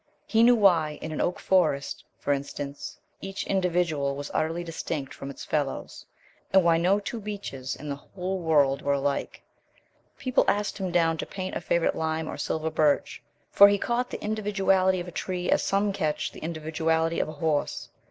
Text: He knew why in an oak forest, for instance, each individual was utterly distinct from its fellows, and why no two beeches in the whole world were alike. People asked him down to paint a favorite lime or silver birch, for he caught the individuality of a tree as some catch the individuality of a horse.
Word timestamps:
He 0.25 0.41
knew 0.41 0.55
why 0.55 0.97
in 0.99 1.11
an 1.11 1.21
oak 1.21 1.39
forest, 1.39 2.03
for 2.17 2.33
instance, 2.33 2.97
each 3.21 3.45
individual 3.45 4.15
was 4.15 4.31
utterly 4.33 4.63
distinct 4.63 5.13
from 5.13 5.29
its 5.29 5.45
fellows, 5.45 6.07
and 6.51 6.63
why 6.63 6.77
no 6.79 6.99
two 6.99 7.19
beeches 7.21 7.75
in 7.75 7.87
the 7.87 7.97
whole 7.97 8.39
world 8.39 8.81
were 8.81 8.93
alike. 8.95 9.43
People 10.17 10.43
asked 10.47 10.79
him 10.79 10.89
down 10.89 11.17
to 11.19 11.27
paint 11.27 11.55
a 11.55 11.61
favorite 11.61 11.93
lime 11.95 12.27
or 12.27 12.39
silver 12.39 12.71
birch, 12.71 13.21
for 13.51 13.67
he 13.67 13.77
caught 13.77 14.09
the 14.09 14.23
individuality 14.25 14.99
of 14.99 15.07
a 15.07 15.11
tree 15.11 15.51
as 15.51 15.61
some 15.61 15.93
catch 15.93 16.31
the 16.31 16.43
individuality 16.43 17.19
of 17.19 17.29
a 17.29 17.33
horse. 17.33 17.89